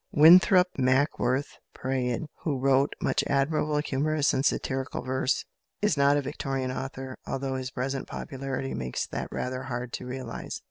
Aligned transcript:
Winthrop 0.11 0.67
Mackworth 0.79 1.59
Praed, 1.75 2.23
who 2.41 2.57
wrote 2.57 2.93
much 2.99 3.23
admirable 3.27 3.77
humorous 3.77 4.33
and 4.33 4.43
satirical 4.43 5.03
verse, 5.03 5.45
is 5.79 5.95
not 5.95 6.17
a 6.17 6.23
Victorian 6.23 6.71
author, 6.71 7.19
although 7.27 7.53
his 7.53 7.69
present 7.69 8.07
popularity 8.07 8.73
makes 8.73 9.05
that 9.05 9.31
rather 9.31 9.61
hard 9.61 9.93
to 9.93 10.07
realise. 10.07 10.59